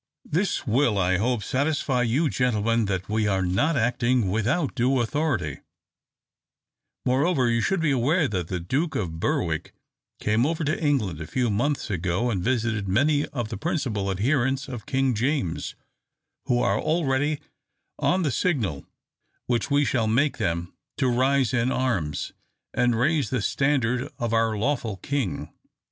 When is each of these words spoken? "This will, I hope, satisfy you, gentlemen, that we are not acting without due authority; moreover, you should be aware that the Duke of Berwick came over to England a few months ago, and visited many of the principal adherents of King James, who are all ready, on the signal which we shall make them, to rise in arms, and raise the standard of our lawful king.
"This 0.25 0.65
will, 0.65 0.97
I 0.97 1.17
hope, 1.17 1.43
satisfy 1.43 2.01
you, 2.01 2.27
gentlemen, 2.27 2.85
that 2.85 3.07
we 3.07 3.27
are 3.27 3.43
not 3.43 3.77
acting 3.77 4.31
without 4.31 4.73
due 4.73 4.99
authority; 4.99 5.59
moreover, 7.05 7.47
you 7.47 7.61
should 7.61 7.81
be 7.81 7.91
aware 7.91 8.27
that 8.27 8.47
the 8.47 8.59
Duke 8.59 8.95
of 8.95 9.19
Berwick 9.19 9.73
came 10.19 10.43
over 10.43 10.63
to 10.63 10.83
England 10.83 11.21
a 11.21 11.27
few 11.27 11.51
months 11.51 11.91
ago, 11.91 12.31
and 12.31 12.43
visited 12.43 12.87
many 12.87 13.27
of 13.27 13.49
the 13.49 13.57
principal 13.57 14.09
adherents 14.09 14.67
of 14.67 14.87
King 14.87 15.13
James, 15.13 15.75
who 16.47 16.57
are 16.63 16.79
all 16.79 17.05
ready, 17.05 17.39
on 17.99 18.23
the 18.23 18.31
signal 18.31 18.87
which 19.45 19.69
we 19.69 19.85
shall 19.85 20.07
make 20.07 20.37
them, 20.39 20.73
to 20.97 21.07
rise 21.09 21.53
in 21.53 21.71
arms, 21.71 22.33
and 22.73 22.97
raise 22.99 23.29
the 23.29 23.39
standard 23.39 24.11
of 24.17 24.33
our 24.33 24.57
lawful 24.57 24.97
king. 24.97 25.49